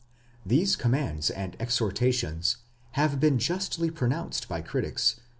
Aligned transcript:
These 0.43 0.75
commands 0.75 1.29
and 1.29 1.55
exhortations 1.61 2.57
have 2.93 3.19
been 3.19 3.37
justly 3.37 3.91
pronounced 3.91 4.49
by 4.49 4.61
critics? 4.63 5.17